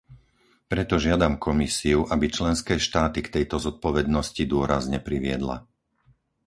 Preto 0.71 0.95
žiadam 1.05 1.33
Komisiu, 1.47 1.99
aby 2.13 2.25
členské 2.37 2.75
štáty 2.87 3.19
k 3.23 3.33
tejto 3.37 3.57
zodpovednosti 3.65 4.41
dôrazne 4.53 4.97
priviedla. 5.07 5.57